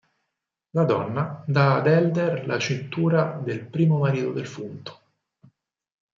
[0.71, 4.99] La donna dà ad Elder la cintura del primo marito defunto.